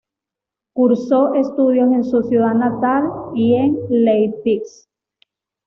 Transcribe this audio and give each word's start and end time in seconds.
Cursó 0.73 1.35
estudios 1.35 1.91
en 1.91 2.03
su 2.03 2.23
ciudad 2.23 2.55
natal 2.55 3.03
y 3.35 3.53
en 3.53 3.77
Leipzig. 3.87 4.63